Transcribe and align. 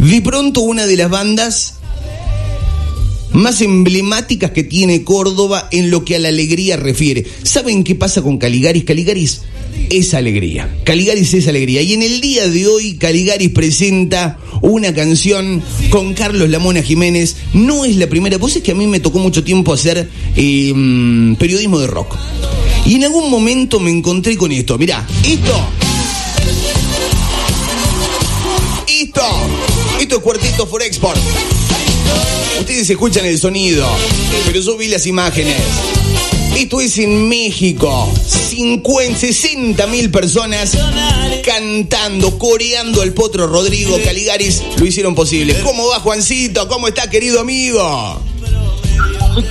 de 0.00 0.20
pronto 0.22 0.62
una 0.62 0.86
de 0.86 0.96
las 0.96 1.10
bandas 1.10 1.74
más 3.32 3.60
emblemáticas 3.60 4.50
que 4.50 4.64
tiene 4.64 5.04
Córdoba 5.04 5.68
en 5.70 5.90
lo 5.90 6.04
que 6.04 6.16
a 6.16 6.18
la 6.18 6.28
alegría 6.28 6.76
refiere. 6.76 7.24
¿Saben 7.42 7.84
qué 7.84 7.94
pasa 7.94 8.22
con 8.22 8.38
Caligaris? 8.38 8.84
Caligaris 8.84 9.42
es 9.88 10.14
alegría. 10.14 10.74
Caligaris 10.84 11.34
es 11.34 11.48
alegría. 11.48 11.82
Y 11.82 11.92
en 11.92 12.02
el 12.02 12.20
día 12.20 12.48
de 12.48 12.66
hoy, 12.66 12.94
Caligaris 12.94 13.50
presenta 13.50 14.38
una 14.62 14.92
canción 14.94 15.62
con 15.90 16.14
Carlos 16.14 16.48
Lamona 16.48 16.82
Jiménez. 16.82 17.36
No 17.54 17.84
es 17.84 17.96
la 17.96 18.08
primera. 18.08 18.38
Vos 18.38 18.56
es 18.56 18.62
que 18.62 18.72
a 18.72 18.74
mí 18.74 18.86
me 18.86 19.00
tocó 19.00 19.18
mucho 19.18 19.44
tiempo 19.44 19.72
hacer 19.72 20.08
eh, 20.36 21.36
periodismo 21.38 21.78
de 21.78 21.86
rock. 21.86 22.16
Y 22.86 22.94
en 22.96 23.04
algún 23.04 23.30
momento 23.30 23.78
me 23.78 23.90
encontré 23.90 24.36
con 24.36 24.50
esto. 24.50 24.76
Mirá, 24.78 25.06
esto. 25.24 25.68
Cuartito 30.18 30.66
for 30.66 30.82
Export. 30.82 31.18
Ustedes 32.58 32.90
escuchan 32.90 33.24
el 33.26 33.38
sonido, 33.38 33.86
pero 34.44 34.60
yo 34.60 34.76
vi 34.76 34.88
las 34.88 35.06
imágenes. 35.06 35.56
Esto 36.56 36.80
es 36.80 36.98
en 36.98 37.28
México. 37.28 38.10
50, 38.26 39.18
60 39.18 39.86
mil 39.86 40.10
personas 40.10 40.76
cantando, 41.44 42.36
coreando 42.38 43.04
el 43.04 43.14
potro 43.14 43.46
Rodrigo 43.46 43.96
Caligaris. 44.04 44.62
Lo 44.78 44.84
hicieron 44.84 45.14
posible. 45.14 45.56
¿Cómo 45.62 45.88
va 45.88 46.00
Juancito? 46.00 46.66
¿Cómo 46.66 46.88
está 46.88 47.08
querido 47.08 47.40
amigo? 47.40 48.20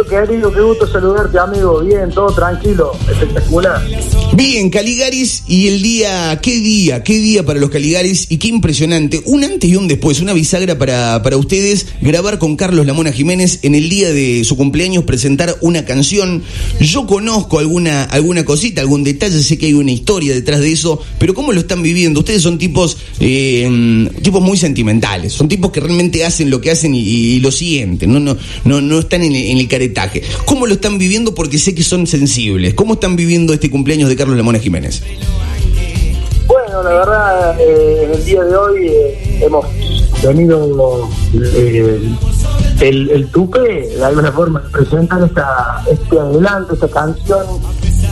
querido, 0.09 0.51
qué 0.51 0.61
gusto 0.61 0.87
saludarte, 0.87 1.39
amigo. 1.39 1.79
Bien, 1.79 2.11
todo 2.11 2.31
tranquilo, 2.31 2.91
espectacular. 3.09 3.81
Bien, 4.35 4.69
Caligaris 4.69 5.43
y 5.47 5.67
el 5.67 5.81
día, 5.81 6.39
qué 6.41 6.59
día, 6.59 7.03
qué 7.03 7.17
día 7.17 7.43
para 7.43 7.59
los 7.59 7.71
Caligaris 7.71 8.27
y 8.29 8.37
qué 8.37 8.47
impresionante. 8.47 9.21
Un 9.25 9.43
antes 9.43 9.69
y 9.69 9.75
un 9.75 9.87
después, 9.87 10.21
una 10.21 10.33
bisagra 10.33 10.77
para, 10.77 11.21
para 11.23 11.35
ustedes, 11.35 11.87
grabar 11.99 12.37
con 12.37 12.55
Carlos 12.55 12.85
Lamona 12.85 13.11
Jiménez 13.11 13.59
en 13.63 13.73
el 13.73 13.89
día 13.89 14.13
de 14.13 14.43
su 14.43 14.55
cumpleaños, 14.55 15.03
presentar 15.03 15.57
una 15.61 15.83
canción. 15.83 16.43
Yo 16.79 17.07
conozco 17.07 17.59
alguna, 17.59 18.03
alguna 18.03 18.45
cosita, 18.45 18.81
algún 18.81 19.03
detalle, 19.03 19.41
sé 19.41 19.57
que 19.57 19.65
hay 19.65 19.73
una 19.73 19.91
historia 19.91 20.33
detrás 20.33 20.61
de 20.61 20.71
eso, 20.71 21.01
pero 21.17 21.33
¿cómo 21.33 21.51
lo 21.51 21.59
están 21.59 21.81
viviendo? 21.81 22.19
Ustedes 22.19 22.43
son 22.43 22.59
tipos, 22.59 22.97
eh, 23.19 24.07
tipos 24.21 24.41
muy 24.41 24.57
sentimentales, 24.57 25.33
son 25.33 25.49
tipos 25.49 25.71
que 25.71 25.79
realmente 25.79 26.23
hacen 26.23 26.51
lo 26.51 26.61
que 26.61 26.71
hacen 26.71 26.93
y, 26.93 27.39
lo 27.39 27.51
sienten, 27.51 28.13
no, 28.13 28.19
no, 28.19 28.37
no, 28.63 28.79
no 28.79 28.99
están 28.99 29.23
en 29.23 29.57
el 29.57 29.67
caretaje. 29.67 30.21
¿Cómo 30.45 30.67
lo 30.67 30.75
están 30.75 30.97
viviendo? 30.97 31.33
Porque 31.33 31.57
sé 31.57 31.73
que 31.73 31.83
son 31.83 32.05
sensibles. 32.05 32.73
¿Cómo 32.73 32.93
están 32.93 33.15
viviendo 33.15 33.53
este 33.53 33.69
cumpleaños 33.69 34.07
de 34.07 34.18
Carlos 34.19 34.35
Lamona 34.35 34.59
Jiménez? 34.59 35.01
Bueno, 36.45 36.83
la 36.83 36.89
verdad, 36.89 37.57
eh, 37.57 38.03
en 38.03 38.11
el 38.11 38.25
día 38.25 38.43
de 38.43 38.53
hoy 38.53 38.87
eh, 38.89 39.39
hemos 39.45 39.65
tenido 40.21 41.07
eh, 41.33 42.01
el, 42.81 43.09
el, 43.11 43.27
tupe, 43.31 43.87
de 43.87 44.03
alguna 44.03 44.29
forma, 44.33 44.61
presentar 44.73 45.23
esta, 45.23 45.85
este 45.89 46.19
adelanto, 46.19 46.73
esta 46.73 46.89
canción 46.89 47.45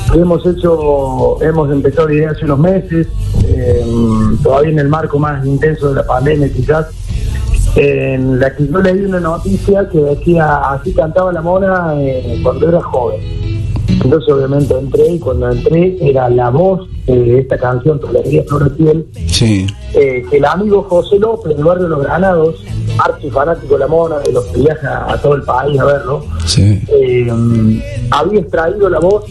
que 0.10 0.20
hemos 0.20 0.46
hecho, 0.46 1.44
hemos 1.44 1.70
empezado 1.74 2.08
la 2.08 2.14
idea 2.14 2.32
hace 2.32 2.46
unos 2.46 2.60
meses, 2.60 3.08
todavía 4.42 4.72
en 4.72 4.80
el 4.80 4.88
marco 4.88 5.20
más 5.20 5.46
intenso 5.46 5.90
de 5.90 5.96
la 5.96 6.06
pandemia 6.06 6.50
quizás, 6.54 6.86
en 7.76 8.40
la 8.40 8.56
que 8.56 8.66
yo 8.66 8.80
leí 8.80 9.02
una 9.02 9.20
noticia 9.20 9.90
que 9.90 10.00
decía, 10.00 10.72
así 10.72 10.94
cantaba 10.94 11.34
la 11.34 11.42
mona 11.42 11.96
eh, 11.98 12.40
cuando 12.42 12.70
era 12.70 12.82
joven. 12.82 13.57
Entonces 14.04 14.34
obviamente 14.34 14.78
entré 14.78 15.14
y 15.14 15.20
cuando 15.20 15.52
entré 15.52 15.98
era 16.02 16.30
la 16.30 16.50
voz 16.50 16.88
de 17.06 17.40
esta 17.40 17.58
canción, 17.58 18.00
Tolería 18.00 18.44
Flor 18.44 18.76
sí. 19.28 19.66
Eh, 19.94 20.26
que 20.30 20.38
el 20.38 20.46
amigo 20.46 20.84
José 20.84 21.18
López 21.20 21.56
del 21.56 21.64
barrio 21.64 21.84
de 21.84 21.90
Los 21.90 22.04
Granados, 22.04 22.64
archi 23.00 23.30
fanático 23.30 23.74
de 23.74 23.80
la 23.80 23.88
mona, 23.88 24.20
de 24.20 24.32
los 24.32 24.46
que 24.46 24.60
viaja 24.60 25.12
a 25.12 25.18
todo 25.22 25.36
el 25.36 25.44
país 25.44 25.80
a 25.80 25.86
verlo, 25.86 26.26
eh, 26.58 27.82
había 28.12 28.40
extraído 28.40 28.90
la 28.90 29.00
voz 29.00 29.26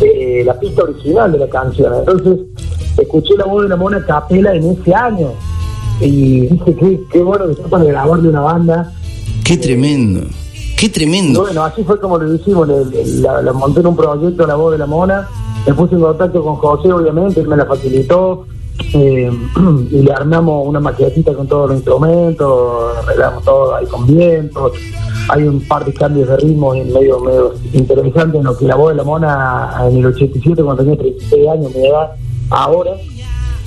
de 0.00 0.42
la 0.44 0.58
pista 0.58 0.82
original 0.82 1.32
de 1.32 1.38
la 1.38 1.48
canción. 1.48 1.94
Entonces 1.94 2.38
escuché 2.98 3.34
la 3.36 3.46
voz 3.46 3.62
de 3.62 3.68
la 3.70 3.76
mona 3.76 4.04
capela 4.04 4.54
en 4.54 4.70
ese 4.70 4.94
año 4.94 5.32
y 6.00 6.40
dije, 6.46 7.00
qué, 7.10 7.22
bueno 7.22 7.46
que 7.46 7.52
está 7.52 7.68
para 7.68 7.84
grabarle 7.84 8.28
una 8.28 8.40
banda. 8.40 8.92
Qué 9.44 9.56
tremendo, 9.56 10.22
qué 10.76 10.88
tremendo. 10.88 11.42
bueno, 11.42 11.64
así 11.64 11.82
fue 11.84 11.98
como 11.98 12.18
lo 12.18 12.34
hicimos, 12.34 12.68
la, 12.68 13.52
monté 13.52 13.80
en 13.80 13.86
un 13.86 13.96
proyecto, 13.96 14.46
La 14.46 14.56
Voz 14.56 14.72
de 14.72 14.78
la 14.78 14.86
Mona, 14.86 15.28
me 15.66 15.74
puse 15.74 15.94
en 15.94 16.02
contacto 16.02 16.42
con 16.42 16.56
José, 16.56 16.92
obviamente, 16.92 17.40
él 17.40 17.48
me 17.48 17.56
la 17.56 17.66
facilitó, 17.66 18.46
eh, 18.92 19.30
y 19.90 20.02
le 20.02 20.12
armamos 20.12 20.66
una 20.66 20.80
maquetita 20.80 21.32
con 21.34 21.46
todos 21.46 21.70
los 21.70 21.78
instrumentos, 21.78 22.96
arreglamos 22.98 23.44
todo 23.44 23.74
ahí 23.74 23.86
con 23.86 24.06
vientos, 24.06 24.72
hay 25.28 25.42
un 25.44 25.60
par 25.66 25.84
de 25.84 25.92
cambios 25.92 26.28
de 26.28 26.36
ritmo 26.36 26.74
en 26.74 26.92
medio, 26.92 27.20
medio 27.20 27.54
interesantes 27.72 28.38
en 28.38 28.44
lo 28.44 28.56
que 28.56 28.66
la 28.66 28.76
voz 28.76 28.90
de 28.90 28.96
la 28.96 29.04
mona 29.04 29.74
en 29.88 29.96
el 29.96 30.06
87 30.06 30.62
cuando 30.62 30.82
tenía 30.82 30.98
36 30.98 31.48
años 31.48 31.74
me 31.74 31.88
edad 31.88 32.12
ahora 32.50 32.92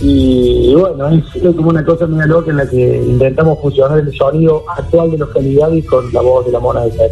y, 0.01 0.73
bueno, 0.75 1.09
es, 1.09 1.55
como 1.55 1.69
una 1.69 1.83
cosa 1.83 2.07
muy 2.07 2.25
loca 2.25 2.51
en 2.51 2.57
la 2.57 2.69
que 2.69 3.03
intentamos 3.05 3.59
fusionar 3.59 3.99
el 3.99 4.15
sonido 4.15 4.63
actual 4.67 5.11
de 5.11 5.17
los 5.17 5.29
Caligaris 5.29 5.85
con 5.87 6.11
la 6.13 6.21
voz 6.21 6.45
de 6.45 6.51
la 6.53 6.59
mona 6.59 6.81
de 6.81 6.89
esa 6.89 7.03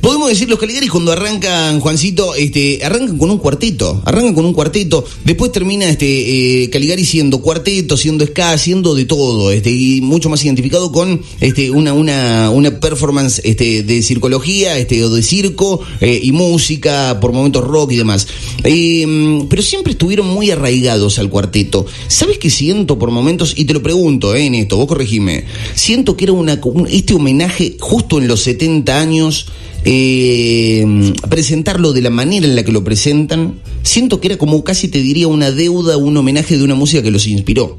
Podemos 0.00 0.28
decir, 0.28 0.48
los 0.48 0.58
Caligaris 0.58 0.90
cuando 0.90 1.10
arrancan, 1.10 1.80
Juancito, 1.80 2.34
este, 2.36 2.84
arrancan 2.84 3.18
con 3.18 3.30
un 3.30 3.38
cuarteto, 3.38 4.00
arrancan 4.04 4.34
con 4.34 4.44
un 4.44 4.52
cuarteto, 4.52 5.04
después 5.24 5.50
termina 5.50 5.88
este 5.88 6.62
eh, 6.62 6.70
Caligari 6.70 7.04
siendo 7.04 7.40
cuarteto, 7.40 7.96
siendo 7.96 8.24
ska, 8.24 8.56
siendo 8.58 8.94
de 8.94 9.06
todo, 9.06 9.50
este, 9.50 9.70
y 9.70 10.00
mucho 10.00 10.28
más 10.28 10.44
identificado 10.44 10.92
con 10.92 11.20
este, 11.40 11.70
una, 11.70 11.94
una, 11.94 12.50
una 12.50 12.78
performance 12.78 13.40
este, 13.44 13.82
de 13.82 14.02
circología, 14.02 14.78
este, 14.78 15.02
o 15.04 15.10
de 15.10 15.22
circo, 15.22 15.80
eh, 16.00 16.20
y 16.22 16.30
música, 16.30 17.18
por 17.20 17.32
momentos 17.32 17.64
rock 17.64 17.92
y 17.92 17.96
demás. 17.96 18.28
Eh, 18.62 19.44
pero 19.48 19.62
siempre 19.62 19.92
estuvieron 19.92 20.28
muy 20.28 20.50
arraigados 20.50 21.18
al 21.18 21.28
cuarteto. 21.28 21.86
¿Sabes 22.06 22.38
qué 22.38 22.50
siento 22.50 22.98
por 22.98 23.10
momentos? 23.10 23.54
Y 23.56 23.64
te 23.64 23.74
lo 23.74 23.82
pregunto, 23.82 24.34
eh, 24.34 24.46
en 24.46 24.54
esto, 24.54 24.76
vos 24.76 24.86
corregime. 24.86 25.44
Siento 25.74 26.16
que 26.16 26.24
era 26.24 26.32
una, 26.32 26.60
este 26.88 27.14
homenaje 27.14 27.76
justo 27.80 28.18
en 28.18 28.28
los 28.28 28.42
70 28.42 29.00
años 29.00 29.46
eh, 29.84 31.12
presentarlo 31.28 31.92
de 31.92 32.02
la 32.02 32.10
manera 32.10 32.46
en 32.46 32.54
la 32.54 32.62
que 32.62 32.72
lo 32.72 32.84
presentan, 32.84 33.54
siento 33.82 34.20
que 34.20 34.28
era 34.28 34.38
como 34.38 34.62
casi 34.64 34.88
te 34.88 34.98
diría 34.98 35.28
una 35.28 35.50
deuda, 35.50 35.96
un 35.96 36.16
homenaje 36.16 36.56
de 36.56 36.64
una 36.64 36.74
música 36.74 37.02
que 37.02 37.10
los 37.10 37.26
inspiró. 37.26 37.76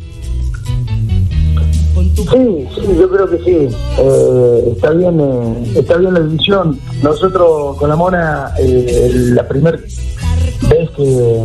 Sí, 2.15 2.67
sí, 2.75 2.95
yo 2.99 3.09
creo 3.09 3.29
que 3.29 3.37
sí. 3.39 3.75
Eh, 3.99 4.71
está 4.73 4.91
bien, 4.91 5.19
eh, 5.19 5.73
está 5.75 5.97
bien 5.97 6.13
la 6.13 6.19
edición. 6.19 6.79
Nosotros 7.01 7.77
con 7.77 7.89
la 7.89 7.95
Mona, 7.95 8.51
eh, 8.59 9.11
la 9.13 9.47
primera 9.47 9.77
vez 9.77 10.89
que, 10.95 11.43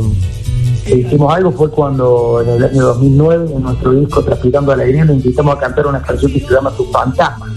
hicimos 0.95 1.35
algo 1.35 1.53
fue 1.53 1.71
cuando 1.71 2.41
en 2.43 2.49
el 2.51 2.65
año 2.65 2.85
2009, 2.87 3.51
en 3.55 3.63
nuestro 3.63 3.93
disco 3.93 4.25
Transpirando 4.25 4.73
Alegría, 4.73 5.05
nos 5.05 5.17
invitamos 5.17 5.57
a 5.57 5.59
cantar 5.59 5.87
una 5.87 6.01
canción 6.01 6.33
que 6.33 6.41
se 6.41 6.53
llama 6.53 6.71
Tu 6.77 6.85
Fantasma 6.87 7.53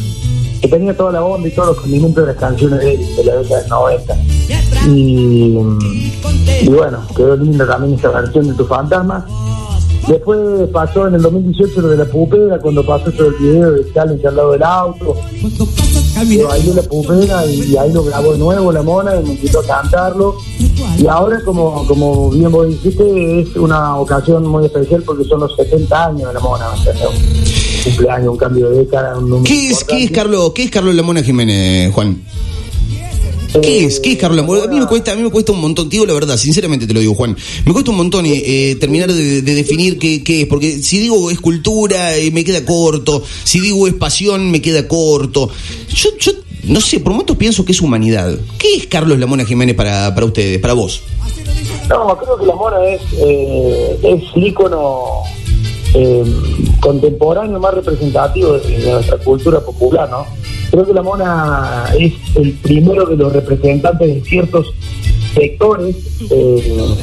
que 0.62 0.68
tenía 0.68 0.96
toda 0.96 1.12
la 1.14 1.24
onda 1.24 1.48
y 1.48 1.52
todos 1.52 1.70
los 1.70 1.78
condimentos 1.80 2.26
de 2.26 2.34
las 2.34 2.40
canciones 2.40 2.80
de, 2.80 2.98
de 2.98 3.24
la 3.24 3.36
década 3.38 3.62
del 3.62 3.70
90. 3.70 4.18
Y, 4.88 6.70
bueno, 6.70 7.00
quedó 7.16 7.36
linda 7.36 7.66
también 7.66 7.98
esa 7.98 8.10
versión 8.10 8.48
de 8.48 8.54
Tu 8.54 8.66
Fantasma. 8.66 9.26
Después 10.08 10.70
pasó 10.72 11.08
en 11.08 11.16
el 11.16 11.22
2018 11.22 11.82
lo 11.82 11.90
de 11.90 11.98
la 11.98 12.06
pupera, 12.06 12.60
cuando 12.60 12.86
pasó 12.86 13.12
todo 13.12 13.28
el 13.28 13.36
video 13.36 13.72
de 13.72 13.94
Challenge 13.94 14.28
al 14.28 14.36
lado 14.36 14.52
del 14.52 14.64
auto. 14.64 15.16
Yo 16.24 16.52
ahí 16.52 16.72
la 16.74 16.84
pupera 16.84 17.46
y, 17.46 17.76
ahí 17.76 17.92
lo 17.92 18.04
grabó 18.04 18.34
de 18.34 18.38
nuevo 18.38 18.72
la 18.72 18.82
mona 18.82 19.16
y 19.16 19.24
me 19.24 19.34
invitó 19.34 19.60
a 19.60 19.66
cantarlo. 19.66 20.36
Y 20.98 21.08
ahora, 21.08 21.42
como, 21.44 21.86
como 21.88 22.30
bien 22.30 22.52
vos 22.52 22.68
dijiste, 22.68 23.42
es 23.42 23.56
una 23.56 23.98
ocasión 23.98 24.48
muy 24.48 24.66
especial 24.66 25.04
porque 25.04 25.24
son 25.26 25.40
los 25.40 25.56
70 25.56 26.06
años 26.06 26.28
de 26.28 26.34
la 26.34 26.40
mona 26.40 26.66
cumpleaños, 27.84 28.30
un 28.30 28.38
cambio 28.38 28.70
de 28.70 28.80
década. 28.80 29.16
¿Qué 29.44 29.70
es, 29.70 29.84
¿Qué 29.84 30.04
es 30.04 30.12
Carlos, 30.12 30.52
qué 30.54 30.64
es 30.64 30.72
Carlos 30.72 30.94
Lamona 30.96 31.24
Jiménez, 31.24 31.94
Juan? 31.94 32.22
¿Qué 33.60 33.86
es? 33.86 34.00
¿Qué 34.00 34.14
es 34.14 34.18
Carlos 34.18 34.38
Lamona? 34.38 34.64
A 34.64 34.68
mí 34.68 34.80
me 34.80 34.88
cuesta, 34.88 35.12
a 35.12 35.16
mí 35.16 35.24
me 35.24 35.30
cuesta 35.30 35.52
un 35.52 35.60
montón, 35.60 35.90
digo 35.90 36.06
la 36.06 36.14
verdad, 36.14 36.38
sinceramente 36.38 36.88
te 36.88 36.94
lo 36.94 37.02
digo, 37.02 37.14
Juan. 37.16 37.36
Me 37.66 37.74
cuesta 37.74 37.92
un 37.92 37.98
montón 37.98 38.26
eh, 38.26 38.42
eh, 38.46 38.76
terminar 38.76 39.12
de, 39.12 39.42
definir 39.42 40.00
qué, 40.00 40.24
qué, 40.24 40.44
es, 40.44 40.48
porque 40.48 40.82
si 40.82 41.00
digo 41.00 41.30
es 41.30 41.40
cultura, 41.42 42.16
eh, 42.16 42.32
me 42.32 42.46
queda 42.46 42.64
corto, 42.64 43.24
si 43.44 43.60
digo 43.60 43.88
es 43.88 43.94
pasión, 43.94 44.52
me 44.52 44.62
queda 44.62 44.88
corto. 44.88 45.50
Yo, 45.94 46.10
yo 46.18 46.32
no 46.64 46.80
sé, 46.80 47.02
por 47.02 47.12
momentos 47.12 47.36
pienso 47.36 47.66
que 47.66 47.74
es 47.74 47.82
humanidad. 47.82 48.38
¿Qué 48.58 48.76
es 48.76 48.88
Carlos 48.88 49.20
Lamona 49.20 49.44
Jiménez 49.44 49.76
para, 49.76 50.14
para 50.16 50.26
ustedes, 50.26 50.60
para 50.60 50.74
vos? 50.74 51.02
No, 51.90 52.18
creo 52.18 52.38
que 52.38 52.46
Lamona 52.46 52.86
es, 52.86 53.02
es 53.02 54.24
el 54.36 54.48
ícono 54.48 55.24
eh, 55.94 56.24
contemporáneo 56.80 57.60
más 57.60 57.74
representativo 57.74 58.54
de, 58.54 58.92
nuestra 58.92 59.18
cultura 59.18 59.60
popular, 59.60 60.10
¿no? 60.10 60.26
Creo 60.70 60.86
que 60.86 60.94
la 60.94 61.02
mona 61.02 61.86
es 62.00 62.14
el 62.36 62.54
primero 62.54 63.06
de 63.06 63.18
los 63.18 63.34
representantes 63.34 64.08
de 64.08 64.22
ciertos 64.22 64.74
sectores 65.34 65.96
eh, 66.30 66.96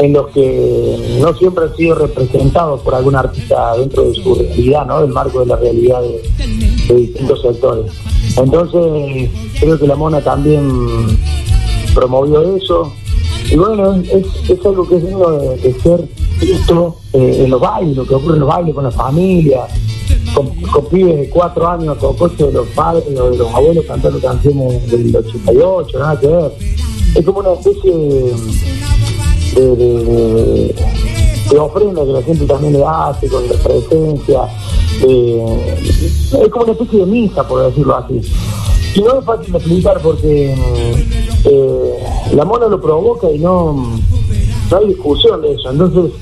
en 0.00 0.12
los 0.12 0.28
que 0.28 1.18
no 1.20 1.34
siempre 1.34 1.64
han 1.64 1.76
sido 1.76 1.94
representados 1.96 2.80
por 2.80 2.94
algún 2.94 3.14
artista 3.14 3.76
dentro 3.76 4.04
de 4.04 4.14
su 4.14 4.34
realidad, 4.34 4.86
¿no? 4.86 5.00
Del 5.02 5.10
marco 5.10 5.40
de 5.40 5.46
la 5.46 5.56
realidad 5.56 6.00
de, 6.02 6.94
distintos 6.94 7.42
sectores. 7.42 7.92
Entonces, 8.36 9.30
creo 9.60 9.78
que 9.78 9.86
la 9.86 9.96
Mona 9.96 10.20
también 10.20 10.68
promovió 11.94 12.56
eso. 12.56 12.92
Y 13.50 13.56
bueno, 13.56 13.94
es, 13.94 14.26
algo 14.64 14.88
que 14.88 14.96
es 14.96 15.06
digno 15.06 15.30
de, 15.30 15.74
ser 15.80 16.08
visto 16.40 16.96
eh, 17.14 17.44
en 17.44 17.50
los 17.50 17.60
bailes, 17.60 17.96
lo 17.96 18.04
que 18.04 18.14
ocurre 18.16 18.34
en 18.34 18.40
los 18.40 18.48
bailes 18.48 18.74
con 18.74 18.82
la 18.82 18.90
familia, 18.90 19.68
con, 20.34 20.50
pibes 20.88 21.16
de 21.16 21.30
cuatro 21.30 21.68
años, 21.68 21.96
con 21.98 22.16
coches 22.16 22.38
de 22.38 22.52
los 22.52 22.66
padres 22.68 23.04
o 23.16 23.30
de 23.30 23.38
los 23.38 23.54
abuelos 23.54 23.84
cantando 23.86 24.20
canciones 24.20 24.90
del 24.90 25.14
88, 25.14 25.98
nada 26.00 26.18
que 26.18 26.26
ver. 26.26 26.52
Es 27.14 27.24
como 27.24 27.38
una 27.38 27.52
especie 27.52 27.92
de, 29.54 30.74
ofrenda 31.56 32.04
que 32.04 32.10
la 32.10 32.22
gente 32.22 32.46
también 32.46 32.72
le 32.72 32.84
hace 32.84 33.28
con 33.28 33.48
la 33.48 33.54
presencia. 33.54 34.48
es 35.00 36.48
como 36.50 36.64
una 36.64 36.72
especie 36.72 36.98
de 36.98 37.06
misa, 37.06 37.46
por 37.46 37.62
decirlo 37.62 37.96
así. 37.96 38.20
Y 38.96 39.02
no 39.02 39.20
es 39.20 39.24
fácil 39.24 39.52
de 39.52 39.58
explicar 39.58 40.00
porque 40.02 40.54
eh, 41.44 41.94
la 42.32 42.44
mona 42.44 42.66
lo 42.66 42.80
provoca 42.80 43.30
y 43.30 43.38
no, 43.38 43.72
no 44.70 44.76
hay 44.76 44.88
discusión 44.88 45.42
de 45.42 45.52
eso. 45.52 45.70
Entonces, 45.70 46.12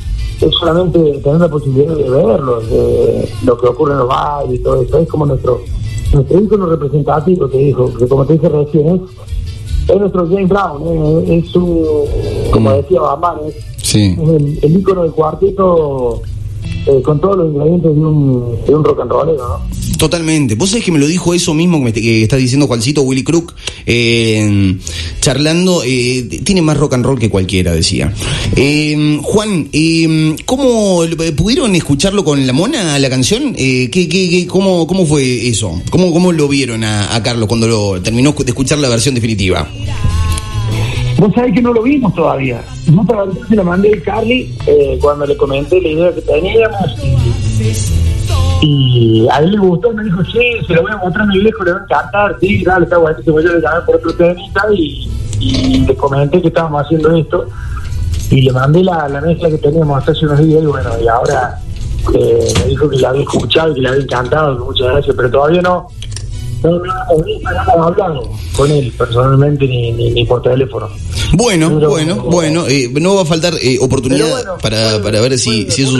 es 0.42 0.54
solamente 0.58 0.98
tener 1.18 1.40
la 1.40 1.48
posibilidad 1.48 1.94
de 1.94 2.10
verlo, 2.10 2.60
de 2.60 3.28
lo 3.44 3.58
que 3.58 3.66
ocurre 3.68 3.92
en 3.92 3.98
los 3.98 4.08
bailes 4.08 4.60
y 4.60 4.62
todo 4.62 4.82
eso. 4.82 4.98
Es 4.98 5.08
como 5.08 5.26
nuestro 5.26 5.60
nuestro 6.12 6.40
ícono 6.40 6.66
representativo, 6.66 7.48
te 7.48 7.58
dijo, 7.58 7.92
que 7.94 8.06
como 8.06 8.26
te 8.26 8.34
dije 8.34 8.48
recién, 8.48 8.86
es, 8.88 9.00
es 9.88 10.00
nuestro 10.00 10.28
James 10.28 10.48
Brown, 10.48 10.82
eh, 11.26 11.42
es, 11.44 11.56
un, 11.56 11.84
como 12.52 12.70
mm. 12.70 12.72
decía 12.74 13.00
Bamán, 13.00 13.38
es, 13.46 13.94
el, 13.94 14.58
el 14.62 14.76
ícono 14.76 15.02
del 15.02 15.12
cuarteto 15.12 16.22
eh, 16.86 17.02
con 17.02 17.20
todos 17.20 17.38
los 17.38 17.46
ingredientes 17.48 17.94
de 17.94 18.00
un, 18.00 18.56
de 18.66 18.74
un 18.74 18.84
rock 18.84 19.00
and 19.00 19.10
roll, 19.10 19.36
¿no? 19.36 19.60
Totalmente. 20.02 20.56
Vos 20.56 20.70
sabés 20.70 20.84
que 20.84 20.90
me 20.90 20.98
lo 20.98 21.06
dijo 21.06 21.32
eso 21.32 21.54
mismo 21.54 21.78
que, 21.78 21.92
me, 21.92 22.22
está 22.24 22.34
diciendo 22.34 22.66
Juancito 22.66 23.02
Willy 23.02 23.22
Crook, 23.22 23.54
eh, 23.86 24.76
charlando, 25.20 25.84
eh, 25.86 26.24
tiene 26.42 26.60
más 26.60 26.76
rock 26.76 26.94
and 26.94 27.06
roll 27.06 27.20
que 27.20 27.30
cualquiera, 27.30 27.70
decía. 27.70 28.12
Juan, 29.22 29.68
¿cómo 30.44 31.04
pudieron 31.36 31.76
escucharlo 31.76 32.24
con 32.24 32.44
la 32.44 32.52
mona, 32.52 32.98
la 32.98 33.08
canción? 33.08 33.54
¿qué, 33.54 33.88
qué, 33.92 34.44
cómo, 34.48 34.88
¿Cómo 34.88 35.06
fue 35.06 35.46
eso? 35.46 35.80
¿Cómo, 35.90 36.12
cómo 36.12 36.32
lo 36.32 36.48
vieron 36.48 36.82
a, 36.82 37.22
Carlos 37.22 37.46
cuando 37.46 37.68
lo 37.68 38.02
terminó 38.02 38.32
de 38.32 38.44
escuchar 38.44 38.78
la 38.78 38.88
versión 38.88 39.14
definitiva? 39.14 39.68
Vos 41.16 41.32
sabés 41.32 41.54
que 41.54 41.62
no 41.62 41.72
lo 41.72 41.80
vimos 41.80 42.12
todavía. 42.12 42.60
No 42.92 43.06
se 43.48 43.54
lo 43.54 43.62
mandé 43.62 43.94
a 43.94 44.02
Carly 44.02 44.52
eh, 44.66 44.98
cuando 45.00 45.26
le 45.26 45.36
comenté 45.36 45.80
la 45.80 45.88
idea 45.88 46.12
que 46.12 46.22
teníamos. 46.22 48.01
Y 48.64 49.26
a 49.28 49.38
él 49.38 49.50
le 49.50 49.58
gustó, 49.58 49.92
me 49.92 50.04
dijo, 50.04 50.24
sí, 50.24 50.40
se 50.64 50.74
lo 50.74 50.82
voy 50.82 50.92
a 50.92 50.96
mostrar 50.96 51.24
a 51.24 51.26
mi 51.26 51.40
viejo, 51.40 51.64
le 51.64 51.72
va 51.72 51.80
a 51.80 51.82
encantar. 51.82 52.36
Sí, 52.40 52.64
dale, 52.64 52.84
está 52.84 52.96
bueno, 52.96 53.18
se 53.20 53.30
voy 53.30 53.44
a 53.44 53.58
llamar 53.58 53.84
por 53.84 53.96
otro 53.96 54.14
temita 54.14 54.62
y, 54.72 55.10
y 55.40 55.84
le 55.84 55.96
comenté 55.96 56.40
que 56.40 56.46
estábamos 56.46 56.84
haciendo 56.84 57.14
esto. 57.16 57.48
Y 58.30 58.42
le 58.42 58.52
mandé 58.52 58.84
la, 58.84 59.08
la 59.08 59.20
mezcla 59.20 59.50
que 59.50 59.58
teníamos 59.58 60.08
hace 60.08 60.24
unos 60.24 60.38
días 60.38 60.62
y 60.62 60.66
bueno, 60.66 60.90
y 61.02 61.08
ahora 61.08 61.58
eh, 62.14 62.52
me 62.60 62.66
dijo 62.66 62.88
que 62.88 62.98
la 62.98 63.08
había 63.08 63.22
escuchado 63.22 63.72
y 63.72 63.74
que 63.74 63.80
le 63.80 63.88
había 63.88 64.02
encantado, 64.02 64.64
muchas 64.64 64.86
gracias, 64.86 65.16
pero 65.16 65.30
todavía 65.30 65.60
no, 65.60 65.88
no, 66.62 66.78
no, 66.78 67.84
hablado 67.84 68.30
con 68.54 68.70
él 68.70 68.92
personalmente 68.96 69.66
ni, 69.66 69.92
ni, 69.92 70.24
por 70.24 70.42
teléfono. 70.42 70.88
Bueno, 71.32 71.70
bueno, 71.70 72.22
bueno, 72.22 72.66
eh, 72.68 72.90
no 73.00 73.16
va 73.16 73.22
a 73.22 73.24
faltar 73.24 73.54
eh, 73.60 73.78
oportunidad 73.80 74.58
para, 74.60 75.02
para 75.02 75.20
ver 75.20 75.38
si, 75.38 75.70
si 75.70 75.82
eso... 75.82 75.96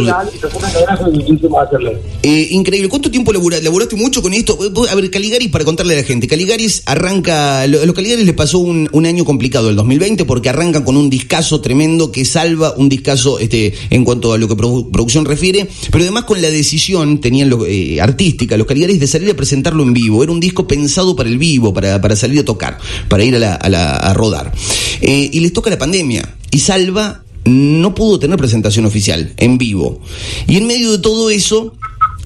Eh, 2.23 2.49
increíble. 2.51 2.89
¿Cuánto 2.89 3.11
tiempo 3.11 3.33
laburaste? 3.33 3.65
¿Laburaste 3.65 3.97
mucho 3.97 4.23
con 4.23 4.35
esto? 4.35 4.59
A 4.91 4.95
ver, 4.95 5.11
Caligaris, 5.11 5.51
para 5.51 5.65
contarle 5.65 5.95
a 5.95 5.97
la 5.99 6.05
gente. 6.05 6.29
Caligaris 6.29 6.83
arranca... 6.87 7.63
A 7.63 7.67
los 7.67 7.93
Caligaris 7.93 8.25
les 8.25 8.35
pasó 8.35 8.59
un, 8.59 8.89
un 8.93 9.07
año 9.07 9.25
complicado 9.25 9.71
el 9.71 9.77
2020 9.77 10.25
porque 10.25 10.49
arrancan 10.49 10.85
con 10.85 10.97
un 10.97 11.11
discazo 11.11 11.61
tremendo 11.61 12.13
que 12.13 12.25
salva 12.25 12.75
un 12.77 12.89
discazo 12.89 13.39
este, 13.39 13.75
en 13.91 14.05
cuanto 14.05 14.33
a 14.33 14.39
lo 14.39 14.49
que 14.49 14.57
producción 14.57 15.25
refiere, 15.25 15.69
pero 15.91 16.05
además 16.05 16.25
con 16.25 16.41
la 16.41 16.51
decisión, 16.51 17.21
tenían 17.21 17.49
lo, 17.49 17.65
artística, 18.01 18.57
los 18.57 18.67
Caligaris 18.67 19.01
de 19.01 19.07
salir 19.07 19.31
a 19.31 19.35
presentarlo 19.35 19.83
en 19.83 19.93
vivo. 19.93 20.23
Era 20.23 20.33
un 20.33 20.41
disco 20.41 20.52
pensado 20.53 21.17
para 21.17 21.29
el 21.29 21.39
vivo, 21.39 21.73
para, 21.73 22.01
para 22.01 22.17
salir 22.17 22.41
a 22.41 22.45
tocar, 22.45 22.79
para 23.09 23.25
ir 23.25 23.37
a, 23.37 24.15
rodar. 24.15 24.53
Eh, 25.01 25.31
y 25.33 25.41
les 25.41 25.53
toca 25.53 25.71
la 25.71 25.79
pandemia. 25.79 26.37
Y 26.51 26.59
Salva 26.59 27.23
no 27.45 27.95
pudo 27.95 28.19
tener 28.19 28.39
presentación 28.39 28.85
oficial 28.85 29.33
en 29.37 29.59
vivo. 29.59 30.01
Y 30.47 30.57
en 30.57 30.67
medio 30.67 30.93
de 30.93 30.99
todo 30.99 31.31
eso, 31.31 31.75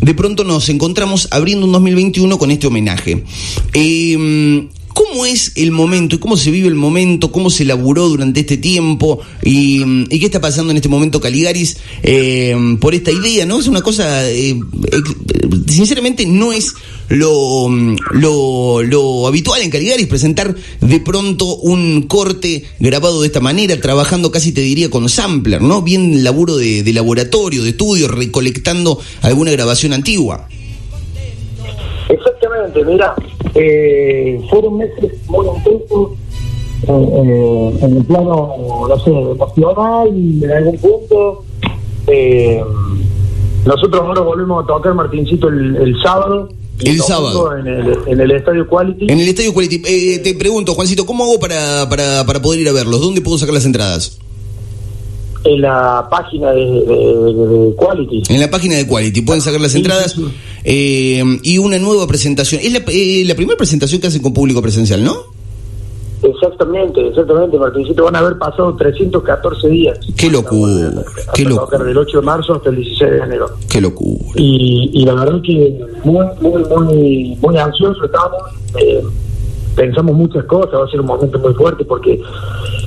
de 0.01 0.15
pronto 0.15 0.45
nos 0.45 0.69
encontramos 0.69 1.29
abriendo 1.31 1.67
un 1.67 1.73
2021 1.73 2.39
con 2.39 2.51
este 2.51 2.67
homenaje. 2.67 3.25
Eh, 3.73 4.69
¿Cómo 4.97 5.27
es 5.27 5.53
el 5.57 5.73
momento 5.73 6.17
y 6.17 6.19
cómo 6.19 6.39
se 6.39 6.51
vive 6.51 6.69
el 6.69 6.75
momento? 6.75 7.31
¿Cómo 7.31 7.51
se 7.51 7.67
laburó 7.67 8.09
durante 8.09 8.41
este 8.41 8.57
tiempo? 8.57 9.21
¿Y, 9.43 10.07
qué 10.09 10.25
está 10.25 10.41
pasando 10.41 10.71
en 10.71 10.79
este 10.79 10.89
momento 10.89 11.21
Caligaris 11.21 11.77
eh, 12.03 12.57
por 12.81 12.95
esta 12.95 13.13
idea? 13.13 13.45
¿no? 13.45 13.61
Es 13.61 13.67
una 13.67 13.83
cosa, 13.83 14.27
eh, 14.31 14.59
sinceramente, 15.69 16.25
no 16.25 16.51
es 16.51 16.73
lo, 17.09 17.69
lo, 17.69 19.27
habitual 19.27 19.63
en 19.63 19.71
Caligaris 19.71 20.07
presentar 20.07 20.55
de 20.81 21.01
pronto 21.01 21.57
un 21.57 22.03
corte 22.03 22.65
grabado 22.81 23.21
de 23.21 23.29
esta 23.29 23.41
manera, 23.41 23.81
trabajando 23.81 24.31
casi 24.31 24.53
te 24.53 24.61
diría 24.61 24.91
con 24.91 25.09
sampler, 25.09 25.63
¿no? 25.63 25.83
Bien 25.83 26.25
laburo 26.25 26.57
de, 26.57 26.83
de 26.83 26.93
laboratorio, 26.93 27.63
de 27.63 27.71
estudio, 27.71 28.09
recolectando 28.09 28.99
alguna 29.23 29.53
grabación 29.53 29.93
antigua. 29.93 30.49
Exactamente, 32.09 32.85
mira, 32.85 33.15
eh, 33.55 34.41
fueron 34.49 34.79
meses 34.79 35.13
muy 35.29 35.47
intensos 35.47 36.11
eh, 36.83 36.93
eh, 36.93 37.79
en 37.81 37.97
el 37.97 38.05
plano, 38.05 38.55
no 38.89 38.99
sé, 38.99 39.11
emocional, 39.11 40.09
en 40.09 40.51
algún 40.53 40.79
punto. 40.79 41.43
Eh, 42.07 42.63
nosotros 43.65 44.03
ahora 44.03 44.21
volvemos 44.21 44.63
a 44.63 44.67
tocar 44.67 44.95
Martincito 44.95 45.49
el, 45.49 45.97
sábado. 46.03 46.49
El 46.81 47.01
sábado. 47.01 47.57
En 47.57 47.67
el, 47.67 47.99
en 48.07 48.21
el, 48.21 48.31
Estadio 48.33 48.69
Quality. 48.69 49.07
En 49.09 49.19
el 49.19 49.29
Estadio 49.29 49.55
Quality. 49.55 49.83
Eh, 49.87 50.19
te 50.19 50.35
pregunto, 50.35 50.75
Juancito, 50.75 51.07
¿cómo 51.07 51.25
hago 51.25 51.41
para, 51.41 51.89
para, 51.89 52.25
para 52.27 52.43
poder 52.43 52.61
ir 52.61 52.69
a 52.69 52.73
verlos? 52.73 53.01
¿Dónde 53.01 53.21
puedo 53.21 53.39
sacar 53.39 53.55
las 53.55 53.65
entradas? 53.65 54.19
en 55.47 55.61
la 55.61 56.09
página 56.11 56.51
de, 56.51 57.75
Quality. 57.77 58.23
En 58.35 58.41
la 58.41 58.51
página 58.51 58.77
de 58.77 58.87
Quality, 58.87 59.21
pueden 59.23 59.41
sacar 59.41 59.61
las 59.61 59.75
entradas. 59.75 60.17
Eh, 60.65 61.23
y 61.43 61.59
una 61.59 61.79
nueva 61.79 62.07
presentación. 62.07 62.61
Es 62.63 62.73
la, 62.73 62.83
eh, 62.89 63.23
la 63.25 63.35
primera 63.35 63.57
presentación 63.57 64.01
que 64.01 64.09
hacen 64.09 64.23
con 64.23 64.33
público 64.33 64.61
presencial, 64.61 65.05
¿no? 65.05 65.36
Exactamente, 66.23 67.09
exactamente, 67.09 67.59
Martincito. 67.59 68.05
Van 68.05 68.17
a 68.17 68.21
haber 68.21 68.39
pasado 68.39 68.75
314 68.77 69.69
días. 69.69 69.99
Qué 70.17 70.31
locura, 70.31 70.91
qué 71.35 71.45
locura. 71.45 71.85
Del 71.85 71.99
8 71.99 72.21
de 72.21 72.27
marzo 72.27 72.55
hasta 72.55 72.71
el 72.71 72.77
16 72.77 73.11
de 73.11 73.19
enero. 73.19 73.47
Qué 73.69 73.81
locura. 73.81 74.25
Y, 74.35 74.91
y 74.93 75.05
la 75.05 75.15
verdad 75.15 75.41
que 75.43 75.85
muy, 76.05 76.27
muy, 76.41 76.65
muy, 76.65 77.39
muy 77.41 77.59
ansioso 77.59 78.05
estamos. 78.05 78.43
Eh, 78.79 79.05
pensamos 79.77 80.17
muchas 80.17 80.45
cosas, 80.47 80.81
va 80.81 80.85
a 80.87 80.89
ser 80.89 81.01
un 81.01 81.07
momento 81.07 81.39
muy 81.39 81.53
fuerte 81.55 81.85
porque 81.85 82.19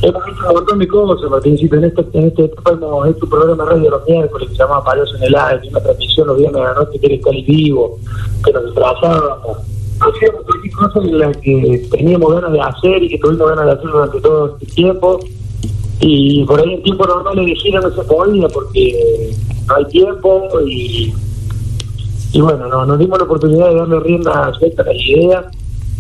hemos 0.02 0.28
hecho 0.28 0.48
un 0.48 0.56
montón 0.56 0.80
de 0.80 0.88
cosas, 0.88 1.30
Martín, 1.30 1.58
en 1.60 1.84
este, 1.84 2.06
en 2.14 2.28
este 2.28 2.52
hemos 2.72 3.08
hecho 3.08 3.20
un 3.24 3.30
programa 3.30 3.64
de 3.64 3.70
radio 3.70 3.90
los 3.92 4.08
miércoles 4.08 4.50
que 4.50 4.56
se 4.56 4.64
llama 4.64 4.84
Palos 4.84 5.14
en 5.16 5.24
el 5.24 5.36
Aire, 5.36 5.70
una 5.70 5.80
transmisión 5.82 6.28
los 6.28 6.38
viernes 6.38 6.62
de 6.62 6.68
la 6.68 6.74
noche 6.74 7.00
que 7.00 7.06
era 7.06 7.30
el 7.32 7.44
vivo, 7.46 8.00
que 8.44 8.52
nos 8.52 8.66
disfrazábamos, 8.66 9.58
hacíamos 10.00 10.44
cosas 10.76 11.04
en 11.06 11.20
las 11.20 11.38
que 11.38 11.88
teníamos 11.92 12.34
ganas 12.34 12.52
de 12.52 12.62
hacer 12.62 13.04
y 13.04 13.10
que 13.10 13.18
tuvimos 13.18 13.50
ganas 13.50 13.66
de 13.66 13.72
hacer 13.72 13.92
durante 13.92 14.22
todo 14.22 14.58
este 14.58 14.66
tiempo. 14.74 15.20
Y 16.02 16.46
por 16.46 16.62
ahí 16.62 16.74
en 16.74 16.84
tiempo 16.84 17.06
normal 17.06 17.40
elegir 17.40 17.76
no 17.76 17.90
se 17.90 18.02
podía 18.04 18.48
porque 18.48 19.36
no 19.68 19.76
hay 19.76 19.86
tiempo 19.86 20.50
y 20.66 21.14
y 22.32 22.42
bueno, 22.42 22.68
no, 22.68 22.86
nos 22.86 23.00
dimos 23.00 23.18
la 23.18 23.24
oportunidad 23.24 23.70
de 23.70 23.76
darle 23.76 24.00
rienda 24.02 24.54
suelta 24.54 24.84
a 24.84 24.86
la 24.86 24.94
idea 24.94 25.52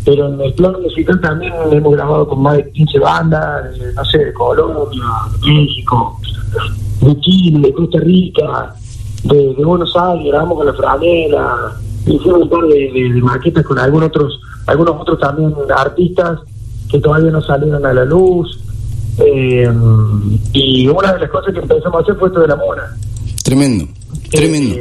pero 0.05 0.27
en 0.27 0.41
el 0.41 0.53
plano 0.53 0.79
musical 0.79 1.19
también 1.21 1.53
hemos 1.71 1.93
grabado 1.93 2.27
con 2.27 2.41
más 2.41 2.57
de 2.57 2.71
15 2.71 2.99
bandas, 2.99 3.77
no 3.95 4.05
sé, 4.05 4.17
de 4.17 4.33
Colombia, 4.33 5.03
de 5.41 5.53
México, 5.53 6.19
de 7.01 7.19
Chile, 7.19 7.59
de 7.67 7.73
Costa 7.73 7.99
Rica, 7.99 8.75
de, 9.23 9.53
Buenos 9.63 9.95
Aires, 9.95 10.27
grabamos 10.27 10.57
con 10.57 10.65
la 10.65 10.73
Franela, 10.73 11.73
hicimos 12.13 12.43
un 12.43 12.49
par 12.49 12.65
de, 12.65 13.09
maquetas 13.21 13.65
con 13.65 13.79
algunos 13.79 14.09
otros, 14.09 14.39
algunos 14.67 14.95
otros 15.01 15.19
también 15.19 15.53
artistas 15.75 16.39
que 16.89 16.99
todavía 16.99 17.31
no 17.31 17.41
salieron 17.41 17.85
a 17.85 17.93
la 17.93 18.05
luz. 18.05 18.59
Eh, 19.17 19.69
y 20.53 20.87
una 20.87 21.13
de 21.13 21.19
las 21.19 21.29
cosas 21.29 21.53
que 21.53 21.59
empezamos 21.59 21.95
a 21.95 22.03
hacer 22.03 22.15
fue 22.15 22.29
esto 22.29 22.41
de 22.41 22.47
la 22.47 22.55
mona. 22.55 22.95
Tremendo. 23.43 23.87
Tremendo. 24.29 24.75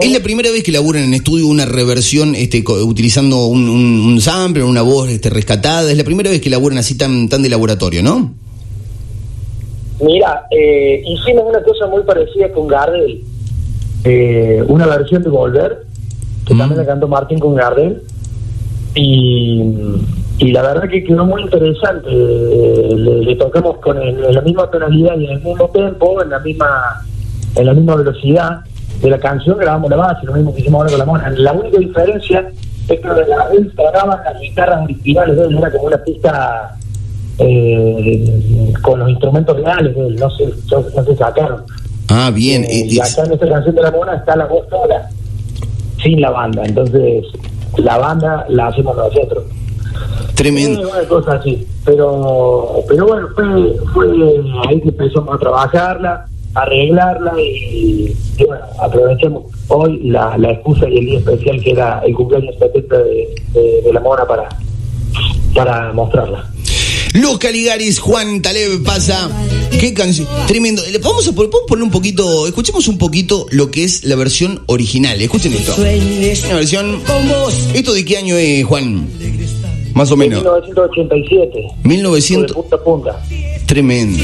Es 0.00 0.12
la 0.12 0.20
primera 0.20 0.50
vez 0.50 0.62
que 0.62 0.70
laburan 0.70 1.02
en 1.02 1.14
estudio 1.14 1.48
una 1.48 1.66
reversión 1.66 2.34
este, 2.36 2.62
utilizando 2.68 3.46
un, 3.46 3.68
un, 3.68 4.20
sample, 4.20 4.62
una 4.62 4.82
voz 4.82 5.08
este, 5.08 5.28
rescatada. 5.28 5.90
Es 5.90 5.96
la 5.96 6.04
primera 6.04 6.30
vez 6.30 6.40
que 6.40 6.50
laburan 6.50 6.78
así 6.78 6.96
tan, 6.96 7.28
tan 7.28 7.42
de 7.42 7.48
laboratorio, 7.48 8.02
¿no? 8.02 8.32
Mira, 10.00 10.46
eh, 10.50 11.02
hicimos 11.04 11.44
una 11.48 11.62
cosa 11.62 11.86
muy 11.86 12.02
parecida 12.02 12.52
con 12.52 12.68
Gardel, 12.68 13.24
eh, 14.08 14.64
una 14.68 14.86
versión 14.86 15.22
de 15.22 15.30
Volver, 15.30 15.84
que 16.46 16.54
Mm. 16.54 16.58
también 16.58 16.78
la 16.80 16.86
cantó 16.86 17.08
Martín 17.08 17.38
con 17.40 17.54
Gardel, 17.56 18.02
y, 18.94 19.62
y 20.38 20.52
la 20.52 20.62
verdad 20.62 20.88
que 20.88 21.02
quedó 21.04 21.24
muy 21.26 21.42
interesante. 21.42 22.08
Eh, 22.10 22.94
le, 22.96 23.22
le 23.24 23.36
tocamos 23.36 23.78
con 23.78 24.00
el- 24.00 24.32
la 24.32 24.40
misma 24.40 24.70
tonalidad 24.70 25.16
y 25.18 25.24
en 25.26 25.32
el 25.32 25.42
mismo 25.42 25.68
tempo, 25.70 26.22
en 26.22 26.30
la 26.30 26.38
misma 26.40 27.02
en 27.56 27.64
la 27.66 27.72
misma 27.72 27.96
velocidad 27.96 28.60
de 29.00 29.10
la 29.10 29.18
canción, 29.18 29.56
grabamos 29.58 29.88
la 29.90 29.96
base, 29.96 30.26
lo 30.26 30.34
mismo 30.34 30.54
que 30.54 30.60
hicimos 30.60 30.78
ahora 30.80 30.90
con 30.90 30.98
la 30.98 31.04
mona. 31.06 31.30
La 31.38 31.52
única 31.52 31.78
diferencia 31.78 32.50
es 32.88 33.00
que 33.00 33.08
de 33.08 33.24
Gardel 33.24 33.72
tragaban 33.74 34.20
las 34.24 34.40
guitarras 34.40 34.84
originales 34.84 35.36
de 35.36 35.42
él, 35.46 35.56
era 35.58 35.70
como 35.72 35.84
una 35.84 35.96
pista 35.98 36.76
eh, 37.38 38.72
con 38.82 38.98
los 39.00 39.08
instrumentos 39.10 39.56
reales 39.56 39.94
de 39.94 40.06
él, 40.06 40.16
no 40.16 40.30
se, 40.30 40.44
no 40.70 41.04
se 41.04 41.16
sacaron. 41.16 41.62
Ah, 42.08 42.30
bien. 42.32 42.64
Eh, 42.64 42.80
eh, 42.80 42.86
y 42.88 43.00
acá 43.00 43.24
en 43.24 43.32
esta 43.32 43.48
canción 43.48 43.74
de 43.74 43.82
la 43.82 43.90
mona 43.90 44.14
está 44.16 44.36
la 44.36 44.46
voz 44.46 44.66
sola, 44.68 45.08
sin 46.02 46.20
la 46.20 46.30
banda. 46.30 46.64
Entonces, 46.64 47.24
la 47.78 47.98
banda 47.98 48.46
la 48.48 48.68
hacemos 48.68 48.96
nosotros. 48.96 49.44
tremendo. 50.34 50.88
Una 50.88 51.08
cosa 51.08 51.32
así. 51.34 51.66
Pero, 51.84 52.82
pero 52.88 53.06
bueno, 53.06 53.28
fue, 53.34 53.76
fue 53.94 54.08
ahí 54.68 54.80
que 54.80 54.88
empezamos 54.88 55.34
a 55.34 55.38
trabajarla, 55.38 56.26
a 56.54 56.60
arreglarla 56.62 57.32
y, 57.40 58.16
y 58.38 58.44
bueno, 58.44 58.64
aprovechamos 58.80 59.44
hoy 59.68 60.00
la, 60.08 60.36
la 60.38 60.52
excusa 60.52 60.88
y 60.88 60.98
el 60.98 61.06
día 61.06 61.18
especial 61.18 61.60
que 61.62 61.70
era 61.70 62.00
el 62.04 62.14
cumpleaños 62.14 62.54
70 62.58 62.98
de, 62.98 63.34
de, 63.52 63.82
de 63.82 63.92
la 63.92 64.00
mona 64.00 64.24
para, 64.26 64.48
para 65.54 65.92
mostrarla. 65.92 66.44
Los 67.20 67.38
Caligaris, 67.38 67.98
Juan 67.98 68.42
Taleb 68.42 68.82
pasa. 68.84 69.30
Qué 69.80 69.94
canción. 69.94 70.28
Tremendo. 70.46 70.82
Le- 70.90 70.98
Vamos 70.98 71.26
a 71.26 71.32
poner 71.32 71.82
un 71.82 71.90
poquito. 71.90 72.46
Escuchemos 72.46 72.88
un 72.88 72.98
poquito 72.98 73.46
lo 73.50 73.70
que 73.70 73.84
es 73.84 74.04
la 74.04 74.16
versión 74.16 74.62
original. 74.66 75.20
Escuchen 75.20 75.52
esto. 75.54 75.74
Una 75.76 76.54
versión. 76.56 77.00
¿Esto 77.74 77.92
de 77.94 78.04
qué 78.04 78.18
año 78.18 78.36
es, 78.36 78.64
Juan? 78.64 79.08
Más 79.94 80.10
o 80.10 80.16
menos. 80.16 80.40
1987. 80.42 81.58
De 81.82 81.88
1900. 81.88 82.52
punta 82.52 82.76
a 82.76 82.84
punta. 82.84 83.24
Tremendo. 83.66 84.22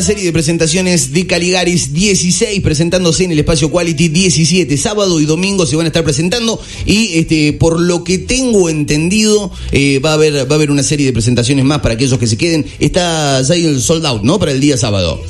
Una 0.00 0.06
serie 0.06 0.24
de 0.24 0.32
presentaciones 0.32 1.12
de 1.12 1.26
Caligaris 1.26 1.92
16 1.92 2.62
presentándose 2.62 3.24
en 3.24 3.32
el 3.32 3.38
espacio 3.40 3.70
Quality 3.70 4.08
17. 4.08 4.78
Sábado 4.78 5.20
y 5.20 5.26
domingo 5.26 5.66
se 5.66 5.76
van 5.76 5.84
a 5.84 5.88
estar 5.88 6.02
presentando 6.04 6.58
y 6.86 7.18
este 7.18 7.52
por 7.52 7.78
lo 7.78 8.02
que 8.02 8.16
tengo 8.16 8.70
entendido 8.70 9.50
eh, 9.72 9.98
va 9.98 10.12
a 10.12 10.14
haber 10.14 10.50
va 10.50 10.54
a 10.54 10.56
haber 10.56 10.70
una 10.70 10.82
serie 10.82 11.04
de 11.04 11.12
presentaciones 11.12 11.66
más 11.66 11.80
para 11.80 11.96
aquellos 11.96 12.18
que 12.18 12.26
se 12.26 12.38
queden. 12.38 12.64
Está 12.78 13.42
ya 13.42 13.54
el 13.54 13.78
sold 13.82 14.06
out, 14.06 14.22
¿no? 14.22 14.38
Para 14.38 14.52
el 14.52 14.60
día 14.60 14.78
sábado. 14.78 15.20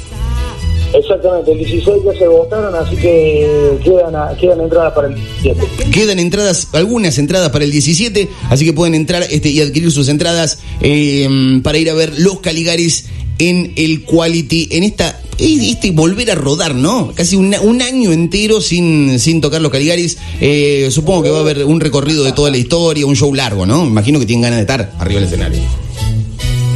Exactamente, 0.93 1.53
el 1.53 1.59
16 1.59 1.97
ya 2.05 2.19
se 2.19 2.27
votaron, 2.27 2.75
así 2.75 2.97
que 2.97 3.79
quedan, 3.85 4.15
a- 4.17 4.37
quedan 4.37 4.61
entradas 4.61 4.93
para 4.93 5.07
el 5.07 5.15
17. 5.15 5.91
Quedan 5.93 6.19
entradas, 6.19 6.67
algunas 6.73 7.17
entradas 7.19 7.50
para 7.50 7.65
el 7.65 7.71
17, 7.71 8.29
así 8.50 8.65
que 8.65 8.73
pueden 8.73 8.97
entrar 8.97 9.25
este, 9.31 9.50
y 9.50 9.61
adquirir 9.61 9.93
sus 9.93 10.09
entradas 10.09 10.59
eh, 10.81 11.29
para 11.62 11.79
ir 11.79 11.91
a 11.91 11.95
ver 11.95 12.19
los 12.19 12.41
Caligaris 12.41 13.05
en 13.40 13.73
el 13.76 14.04
Quality, 14.04 14.68
en 14.73 14.85
esta, 14.85 15.20
este 15.38 15.90
volver 15.90 16.30
a 16.30 16.35
rodar, 16.35 16.75
¿no? 16.75 17.12
Casi 17.14 17.37
un 17.37 17.82
año 17.82 18.12
entero 18.12 18.61
sin, 18.61 19.18
sin 19.18 19.40
tocar 19.40 19.61
los 19.61 19.73
Caligaris. 19.73 20.18
Eh, 20.40 20.88
supongo 20.90 21.23
que 21.23 21.30
va 21.30 21.38
a 21.38 21.40
haber 21.40 21.64
un 21.64 21.80
recorrido 21.80 22.23
de 22.23 22.32
toda 22.32 22.50
la 22.50 22.59
historia, 22.59 23.06
un 23.06 23.16
show 23.16 23.35
largo, 23.35 23.66
¿no? 23.66 23.85
Imagino 23.85 24.18
que 24.18 24.26
tienen 24.26 24.42
ganas 24.42 24.59
de 24.59 24.62
estar 24.62 24.92
arriba 24.99 25.20
del 25.20 25.28
escenario. 25.28 25.61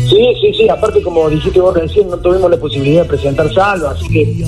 Sí, 0.09 0.27
sí, 0.41 0.53
sí, 0.57 0.69
aparte 0.69 1.03
como 1.03 1.29
dijiste 1.29 1.61
vos 1.61 1.75
recién, 1.75 2.09
no 2.09 2.17
tuvimos 2.19 2.51
la 2.51 2.57
posibilidad 2.57 3.03
de 3.03 3.09
presentar 3.09 3.53
salvo, 3.53 3.89
así 3.89 4.07
que 4.09 4.45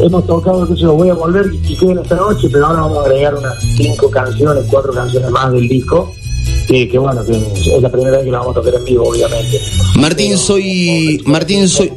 hemos 0.00 0.26
tocado, 0.26 0.66
que 0.68 0.74
se 0.74 0.82
lo 0.82 0.94
voy 0.94 1.08
a 1.08 1.14
volver 1.14 1.46
y 1.52 1.76
queden 1.76 1.98
esta 1.98 2.16
noche, 2.16 2.48
pero 2.52 2.66
ahora 2.66 2.82
vamos 2.82 2.98
a 2.98 3.02
agregar 3.02 3.34
unas 3.34 3.54
cinco 3.76 4.10
canciones, 4.10 4.64
cuatro 4.70 4.92
canciones 4.92 5.30
más 5.30 5.52
del 5.52 5.68
disco, 5.68 6.12
que, 6.68 6.88
que 6.88 6.98
bueno, 6.98 7.24
que 7.24 7.32
es 7.32 7.82
la 7.82 7.90
primera 7.90 8.18
vez 8.18 8.26
que 8.26 8.30
la 8.30 8.38
vamos 8.38 8.56
a 8.56 8.60
tocar 8.60 8.74
en 8.74 8.84
vivo, 8.84 9.08
obviamente. 9.08 9.60
Martín, 9.96 10.36
soy. 10.36 11.22
Martín, 11.24 11.66
soy. 11.66 11.90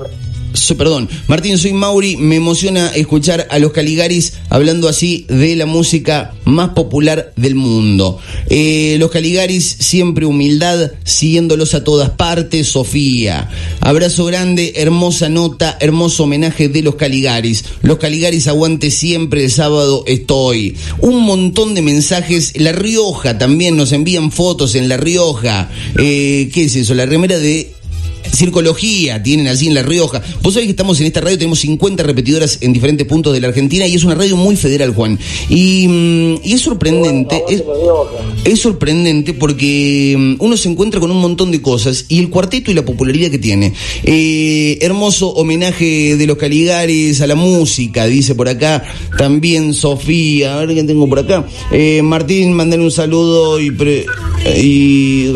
Perdón, 0.77 1.09
Martín, 1.27 1.57
soy 1.57 1.73
Mauri. 1.73 2.17
Me 2.17 2.35
emociona 2.35 2.89
escuchar 2.89 3.47
a 3.49 3.59
los 3.59 3.71
Caligaris 3.71 4.33
hablando 4.49 4.87
así 4.87 5.25
de 5.29 5.55
la 5.55 5.65
música 5.65 6.33
más 6.45 6.69
popular 6.69 7.33
del 7.35 7.55
mundo. 7.55 8.19
Eh, 8.49 8.95
los 8.99 9.11
Caligaris, 9.11 9.77
siempre 9.79 10.25
humildad, 10.25 10.91
siguiéndolos 11.03 11.73
a 11.73 11.83
todas 11.83 12.11
partes. 12.11 12.67
Sofía, 12.67 13.49
abrazo 13.79 14.25
grande, 14.25 14.73
hermosa 14.77 15.29
nota, 15.29 15.77
hermoso 15.79 16.23
homenaje 16.23 16.69
de 16.69 16.81
los 16.81 16.95
Caligaris. 16.95 17.65
Los 17.81 17.97
Caligaris, 17.97 18.47
aguante 18.47 18.91
siempre. 18.91 19.43
El 19.43 19.51
sábado 19.51 20.03
estoy. 20.07 20.75
Un 20.99 21.23
montón 21.23 21.75
de 21.75 21.81
mensajes. 21.81 22.53
La 22.55 22.71
Rioja 22.71 23.37
también 23.37 23.75
nos 23.77 23.91
envían 23.91 24.31
fotos 24.31 24.75
en 24.75 24.89
La 24.89 24.97
Rioja. 24.97 25.69
Eh, 25.97 26.49
¿Qué 26.53 26.65
es 26.65 26.75
eso? 26.75 26.93
La 26.93 27.05
remera 27.05 27.37
de 27.37 27.71
Circología 28.33 29.21
tienen 29.21 29.47
así 29.47 29.67
en 29.67 29.73
La 29.73 29.83
Rioja. 29.83 30.21
Vos 30.41 30.53
sabés 30.53 30.67
que 30.67 30.71
estamos 30.71 30.99
en 30.99 31.07
esta 31.07 31.21
radio, 31.21 31.37
tenemos 31.37 31.59
50 31.59 32.03
repetidoras 32.03 32.57
en 32.61 32.73
diferentes 32.73 33.05
puntos 33.07 33.33
de 33.33 33.41
la 33.41 33.47
Argentina 33.49 33.87
y 33.87 33.95
es 33.95 34.03
una 34.03 34.15
radio 34.15 34.35
muy 34.37 34.55
federal, 34.55 34.93
Juan. 34.93 35.19
Y, 35.49 35.87
mm, 35.87 36.35
y 36.43 36.53
es 36.53 36.61
sorprendente, 36.61 37.43
es, 37.49 37.63
es 38.45 38.59
sorprendente 38.59 39.33
porque 39.33 40.15
mm, 40.17 40.35
uno 40.43 40.57
se 40.57 40.69
encuentra 40.69 40.99
con 40.99 41.11
un 41.11 41.17
montón 41.21 41.51
de 41.51 41.61
cosas 41.61 42.05
y 42.09 42.19
el 42.19 42.29
cuarteto 42.29 42.71
y 42.71 42.73
la 42.73 42.85
popularidad 42.85 43.29
que 43.31 43.39
tiene. 43.39 43.73
Eh, 44.03 44.77
hermoso 44.81 45.29
homenaje 45.29 46.15
de 46.17 46.27
los 46.27 46.37
Caligares 46.37 47.21
a 47.21 47.27
la 47.27 47.35
música, 47.35 48.05
dice 48.05 48.35
por 48.35 48.47
acá. 48.49 48.83
También 49.17 49.73
Sofía, 49.73 50.55
a 50.59 50.65
ver 50.65 50.75
qué 50.75 50.83
tengo 50.83 51.07
por 51.07 51.19
acá. 51.19 51.45
Eh, 51.71 52.01
Martín, 52.03 52.53
mandale 52.53 52.83
un 52.83 52.91
saludo 52.91 53.59
y... 53.59 53.71
pre- 53.71 54.05
y 54.45 55.27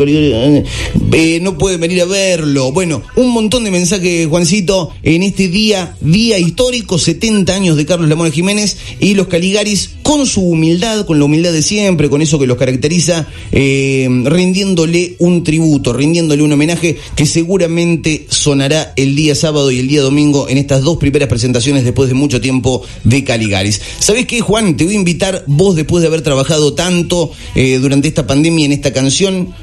eh, 1.12 1.38
no 1.40 1.56
puede 1.58 1.76
venir 1.76 2.02
a 2.02 2.04
verlo. 2.04 2.72
Bueno, 2.72 3.02
un 3.14 3.30
montón 3.30 3.64
de 3.64 3.70
mensajes, 3.70 4.26
Juancito, 4.26 4.90
en 5.02 5.22
este 5.22 5.48
día, 5.48 5.96
día 6.00 6.38
histórico, 6.38 6.98
70 6.98 7.54
años 7.54 7.76
de 7.76 7.86
Carlos 7.86 8.08
Lamona 8.08 8.30
Jiménez 8.30 8.76
y 9.00 9.14
los 9.14 9.28
Caligaris 9.28 9.90
con 10.06 10.24
su 10.24 10.40
humildad, 10.40 11.04
con 11.04 11.18
la 11.18 11.24
humildad 11.24 11.52
de 11.52 11.62
siempre, 11.62 12.08
con 12.08 12.22
eso 12.22 12.38
que 12.38 12.46
los 12.46 12.56
caracteriza, 12.56 13.26
eh, 13.50 14.08
rindiéndole 14.22 15.16
un 15.18 15.42
tributo, 15.42 15.92
rindiéndole 15.92 16.44
un 16.44 16.52
homenaje 16.52 16.96
que 17.16 17.26
seguramente 17.26 18.24
sonará 18.28 18.92
el 18.94 19.16
día 19.16 19.34
sábado 19.34 19.72
y 19.72 19.80
el 19.80 19.88
día 19.88 20.02
domingo 20.02 20.48
en 20.48 20.58
estas 20.58 20.82
dos 20.82 20.98
primeras 20.98 21.28
presentaciones 21.28 21.82
después 21.82 22.08
de 22.08 22.14
mucho 22.14 22.40
tiempo 22.40 22.84
de 23.02 23.24
Caligaris. 23.24 23.80
¿Sabés 23.98 24.26
qué, 24.26 24.40
Juan? 24.40 24.76
Te 24.76 24.84
voy 24.84 24.94
a 24.94 24.96
invitar, 24.96 25.42
vos 25.48 25.74
después 25.74 26.02
de 26.02 26.06
haber 26.06 26.22
trabajado 26.22 26.74
tanto 26.74 27.32
eh, 27.56 27.80
durante 27.80 28.06
esta 28.06 28.28
pandemia 28.28 28.64
en 28.64 28.72
esta 28.72 28.92
canción, 28.92 29.54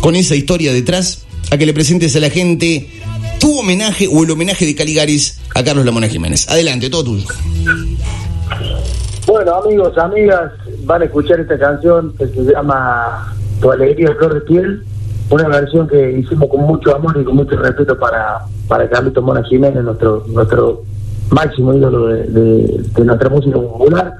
con 0.00 0.14
esa 0.14 0.36
historia 0.36 0.74
detrás, 0.74 1.20
a 1.50 1.56
que 1.56 1.64
le 1.64 1.72
presentes 1.72 2.14
a 2.16 2.20
la 2.20 2.28
gente 2.28 2.86
tu 3.40 3.60
homenaje 3.60 4.08
o 4.08 4.24
el 4.24 4.30
homenaje 4.30 4.66
de 4.66 4.74
Caligaris 4.74 5.38
a 5.54 5.64
Carlos 5.64 5.86
Lamona 5.86 6.06
Jiménez. 6.06 6.50
Adelante, 6.50 6.90
todo 6.90 7.04
tuyo. 7.04 7.24
Bueno, 9.26 9.56
amigos, 9.56 9.98
amigas, 9.98 10.52
van 10.84 11.02
a 11.02 11.04
escuchar 11.06 11.40
esta 11.40 11.58
canción 11.58 12.14
que 12.16 12.28
se 12.28 12.44
llama 12.44 13.34
Tu 13.60 13.72
alegría 13.72 14.14
flor 14.14 14.34
de 14.34 14.40
piel, 14.42 14.84
una 15.30 15.48
versión 15.48 15.88
que 15.88 16.12
hicimos 16.12 16.48
con 16.48 16.60
mucho 16.60 16.94
amor 16.94 17.18
y 17.20 17.24
con 17.24 17.34
mucho 17.34 17.56
respeto 17.56 17.98
para, 17.98 18.38
para 18.68 18.88
Carlito 18.88 19.20
Mona 19.20 19.42
Jiménez, 19.42 19.82
nuestro, 19.82 20.24
nuestro 20.28 20.82
máximo 21.30 21.74
ídolo 21.74 22.06
de 22.06 23.04
nuestra 23.04 23.28
música 23.28 23.56
popular. 23.56 24.14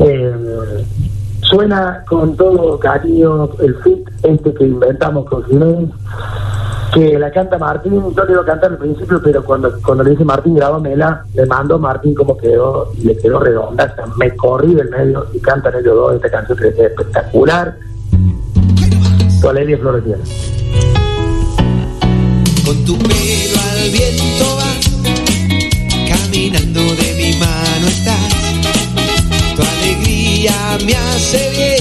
Eh, 0.00 0.84
suena 1.40 2.04
con 2.06 2.36
todo 2.36 2.78
cariño 2.78 3.48
el 3.60 3.74
fit 3.76 4.08
este 4.22 4.52
que 4.52 4.64
inventamos 4.64 5.24
con 5.24 5.42
Jiménez, 5.44 5.88
que 6.92 7.18
la 7.18 7.30
canta 7.30 7.58
Martín, 7.58 8.14
yo 8.14 8.24
le 8.24 8.32
iba 8.32 8.44
cantar 8.44 8.72
al 8.72 8.78
principio, 8.78 9.20
pero 9.22 9.44
cuando, 9.44 9.72
cuando 9.82 10.04
le 10.04 10.10
dice 10.10 10.24
Martín, 10.24 10.54
grabamela, 10.54 11.24
le 11.34 11.46
mando 11.46 11.76
a 11.76 11.78
Martín 11.78 12.14
como 12.14 12.36
quedó, 12.36 12.92
y 12.98 13.04
le 13.04 13.16
quedó 13.16 13.40
redonda, 13.40 13.92
sea, 13.94 14.06
me 14.16 14.34
corrí 14.36 14.74
del 14.74 14.90
medio 14.90 15.26
y 15.32 15.38
cantan 15.40 15.74
ellos 15.74 15.94
dos 15.94 16.14
esta 16.14 16.30
canción 16.30 16.58
que 16.58 16.68
es 16.68 16.78
espectacular. 16.78 17.76
Piel. 19.40 20.18
con 22.64 22.84
tu 22.84 22.98
pelo 22.98 23.60
al 23.70 23.90
viento 23.90 24.56
vas, 24.56 24.90
caminando 26.08 26.80
de 26.80 27.14
mi 27.16 27.36
mano 27.38 27.86
estás. 27.86 28.34
Tu 29.56 29.62
alegría 29.62 30.78
me 30.84 30.94
hace 30.94 31.50
bien 31.50 31.77